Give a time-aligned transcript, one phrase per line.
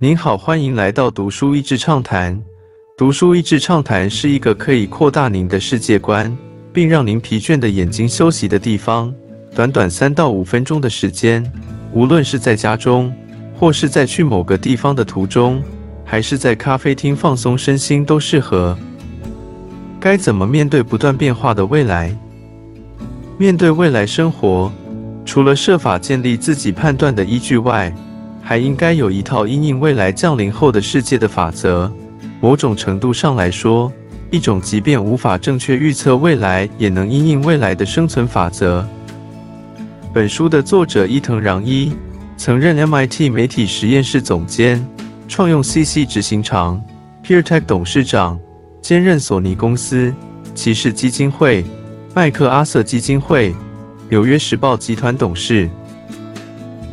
[0.00, 2.40] 您好，欢迎来到读书益智畅谈。
[2.96, 6.38] 读书益智畅谈是一个可以扩大您的世界观，
[6.72, 9.12] 并让您疲倦的眼睛休息的地方。
[9.56, 11.44] 短短三到五分钟的时间，
[11.92, 13.12] 无论是在家中，
[13.56, 15.60] 或是在去某个地方的途中，
[16.04, 18.78] 还是在咖啡厅放松身心，都适合。
[19.98, 22.16] 该怎么面对不断变化的未来？
[23.36, 24.72] 面对未来生活，
[25.24, 27.92] 除了设法建立自己判断的依据外，
[28.48, 31.92] 还应该有一套因应未来降临后的世界的法则。
[32.40, 33.92] 某种程度上来说，
[34.30, 38.88] 一种即便无法正确预测未来，也能因应未来的生存法则。
[40.14, 41.92] 本书的作者伊藤穰一
[42.38, 44.82] 曾任 MIT 媒体实验室总监，
[45.28, 46.82] 创用 CC 执行长
[47.22, 48.40] ，PeerTech 董事长，
[48.80, 50.10] 兼任索尼公司、
[50.54, 51.62] 骑士基金会、
[52.14, 53.54] 麦克阿瑟基金会、
[54.08, 55.68] 纽约时报集团董事，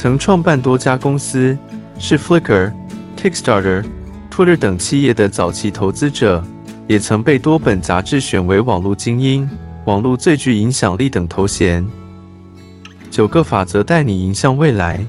[0.00, 1.58] 曾创办多家公司，
[1.98, 2.72] 是 Flickr、
[3.20, 3.84] Kickstarter。
[4.30, 6.40] Twitter 等企业的早期投资者，
[6.86, 9.50] 也曾被多本杂志选为网络精英、
[9.86, 11.84] 网络最具影响力等头衔。
[13.10, 15.04] 九个法则带你迎向未来。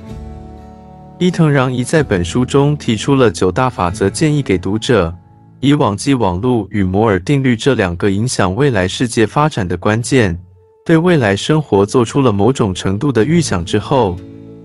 [1.19, 5.15] 伊藤穰一在本书中提出了九大法则，建议给读者，
[5.59, 10.35] 以网际网络与摩尔定律这两个影响未来世界发展的关键，
[10.83, 14.17] 对未来生活做出了某种程度的预想之后，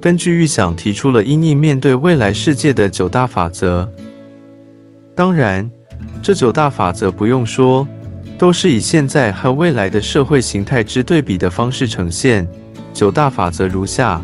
[0.04, 3.90] 根据预想提出了因应面对未来世界的九大法则。
[5.14, 5.70] 当然，
[6.22, 7.88] 这九大法则不用说，
[8.36, 12.46] 都是以现在和未来的社会形态之对比的方式呈现。
[12.92, 14.20] 九大法则如下：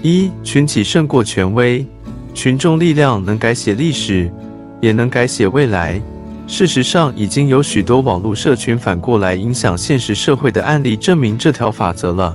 [0.00, 1.84] 一、群体胜过权威，
[2.32, 4.32] 群众力量能改写历史，
[4.80, 6.00] 也能改写未来。
[6.46, 12.34] 事实上，已经有许多网络社群反过来影响现实社会的案例，证明这条法则了。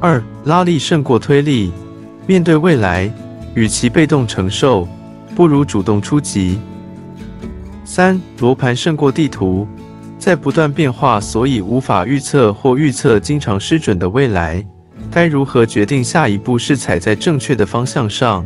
[0.00, 1.70] 二、拉力胜过推力，
[2.26, 3.12] 面对未来，
[3.54, 4.88] 与其被动承受。
[5.36, 6.58] 不如主动出击。
[7.84, 9.66] 三罗盘胜过地图，
[10.18, 14.62] 在不断变化，所以无法预测或预测经常失准的未来，
[15.10, 18.44] 该如何决定下一步是踩在正确的方向上，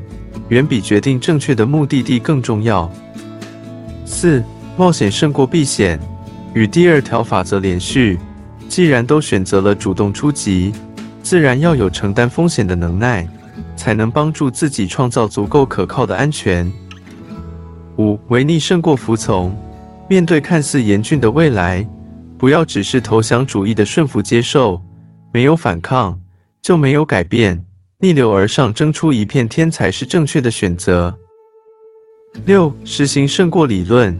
[0.49, 2.89] 远比决定正确的目的地更重要。
[4.05, 4.43] 四
[4.77, 5.99] 冒险胜过避险，
[6.53, 8.19] 与第二条法则连续，
[8.69, 10.73] 既然都选择了主动出击，
[11.25, 13.29] 自然要有承担风险的能耐。
[13.77, 16.71] 才能帮助自己创造足够可靠的安全。
[17.99, 19.55] 五，违逆胜过服从。
[20.09, 21.87] 面对看似严峻的未来，
[22.37, 24.81] 不要只是投降主义的顺服接受，
[25.33, 26.19] 没有反抗
[26.61, 27.65] 就没有改变，
[27.99, 31.17] 逆流而上争出一片天才是正确的选择。
[32.45, 34.19] 六，实行胜过理论。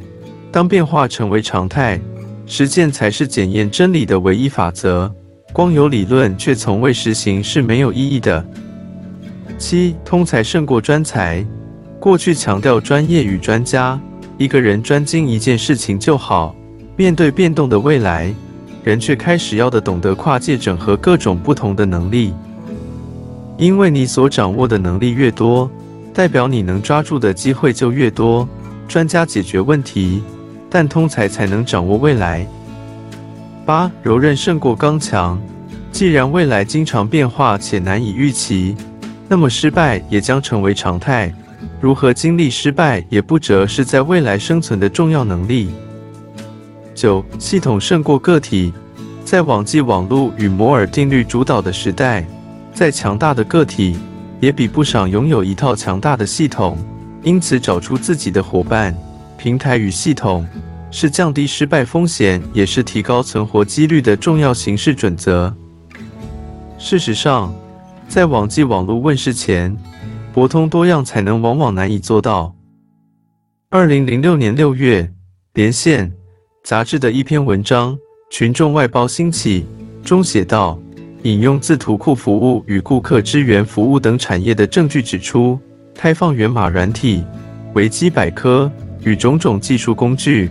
[0.51, 2.01] 当变化成为常态，
[2.47, 5.13] 实践才是检验真理的唯一法则。
[5.55, 8.45] 光有理论却从未实行是没有意义的。
[9.57, 11.47] 七通才胜过专才。
[12.01, 13.99] 过去强调专业与专家，
[14.37, 16.57] 一个人专精一件事情就好。
[16.97, 18.35] 面对变动的未来，
[18.83, 22.35] 人却开始要的懂得跨界整合各种不同的能力。
[23.57, 25.71] 因为你所掌握的能力越多，
[26.13, 28.47] 代表你能抓住的机会就越多。
[28.89, 30.21] 专家解决问题，
[30.69, 32.45] 但通才才能掌握未来。
[33.65, 35.41] 八柔韧胜过刚强。
[35.91, 38.77] 既然未来经常变化且难以预期。
[39.27, 41.33] 那么失败也将成为常态。
[41.81, 45.71] 如何经历失败，也不折是在未来生存的重要能力。
[46.95, 48.73] 九，系统胜过个体。
[49.25, 52.25] 在网际网络与摩尔定律主导的时代，
[52.75, 53.97] 再强大的个体
[54.41, 56.79] 也比不上拥有一套强大的系统。
[57.23, 58.95] 因此，找出自己的伙伴、
[59.39, 60.47] 平台与系统，
[60.95, 65.53] 是降低失败风险，也是提高存活几率的重要行事准则。
[66.79, 67.53] 事实上。
[68.07, 69.75] 在网际网络问世前，
[70.33, 72.55] 博通多样才能往往难以做到。
[73.71, 75.03] 二零零六年六月，
[75.55, 76.09] 《连线》
[76.63, 77.95] 杂志的一篇文章
[78.31, 79.67] 《群众外包兴起》
[80.07, 80.79] 中写道
[81.25, 85.59] ：“引用自图库服务与顾客支援服务等产业的证据指出，
[85.95, 87.25] 开放源码软体、
[87.73, 88.71] 维基百科
[89.03, 90.51] 与种种技术工具，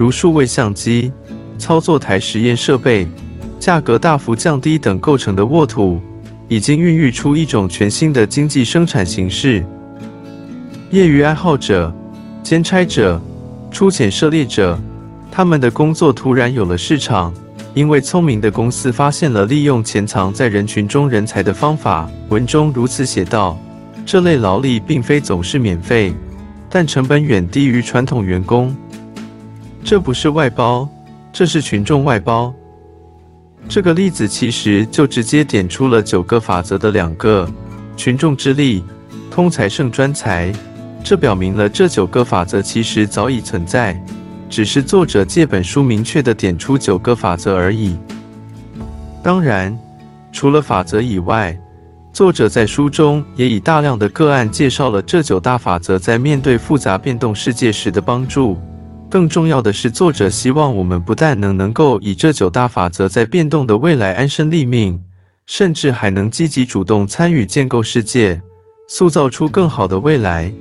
[0.00, 1.12] 如数位相机、
[1.58, 3.06] 操作台实验设备，
[3.58, 6.00] 价格大幅降低等构成的沃土。”
[6.48, 9.64] 已经孕育出一种全新的经济生产形式。
[10.90, 11.94] 业余爱好者、
[12.42, 13.20] 兼差者、
[13.70, 14.76] 出钱涉猎者，
[15.30, 17.32] 他们的工作突然有了市场，
[17.74, 22.10] 因为聪明的公司发现了利用潜藏在人群中人才的方法。
[22.30, 23.56] 文中如此写道：
[24.04, 26.12] 这类劳力并非总是免费，
[26.68, 28.74] 但成本远低于传统员工。
[29.82, 30.88] 这不是外包，
[31.32, 32.54] 这是群众外包。
[33.68, 37.48] 这个例子其实就直接点出了九个法则的两个：
[37.96, 38.84] 群众之力
[39.30, 40.52] 通才胜专才。
[41.02, 43.98] 这表明了这九个法则其实早已存在，
[44.48, 47.96] 只是作者借本书明确的点出九个法则而已。
[49.22, 49.76] 当然，
[50.30, 51.58] 除了法则以外，
[52.12, 58.58] 作者在书中也以大量的个案介绍了这九大法则在面对复杂变动世界时的帮助。
[59.10, 65.02] 更重要的是，作者希望我们不但能能够以这九大法则在变动的未来安身立命，
[65.46, 68.40] 甚至还能积极主动参与建构世界，
[68.86, 70.52] 塑造出更好的未来。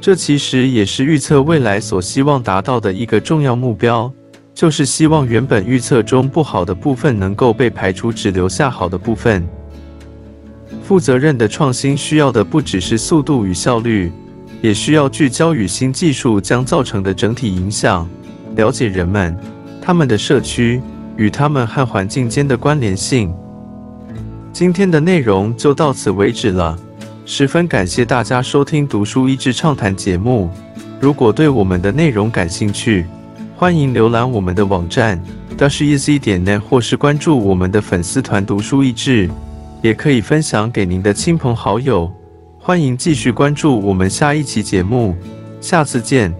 [0.00, 4.12] 这其实也是预测未来所希望达到的一个重要目标，
[4.54, 9.44] 就是希望原本预测中不好的部分能够被排除，只留下好的部分。
[10.84, 14.12] 负责任的创新需要的不只是速度与效率，
[14.64, 18.08] 也需要聚焦与新技术将造成的整体影响，
[18.56, 19.36] 了解人们、
[19.78, 20.80] 他们的社区
[21.18, 23.30] 与他们和环境间的关联性。
[24.54, 26.78] 今天的内容就到此为止了，
[27.26, 30.48] 十分感谢大家收听《读书益智畅谈》节目。
[30.98, 33.04] 如果对我们的内容感兴趣，
[33.54, 35.22] 欢迎浏览我们的网站
[35.58, 39.28] dasheasy 点 net，或是关注我们的粉丝团“读书益智”。
[39.84, 42.10] 也可以分享给您的亲朋好友，
[42.66, 45.14] 欢迎继续关注我们下一期节目，
[45.60, 46.34] 下次见。